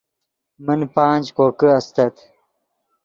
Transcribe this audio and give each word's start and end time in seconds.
من 0.65 0.79
پانچ 0.95 1.23
کوکے 1.35 1.69
استت 1.77 2.15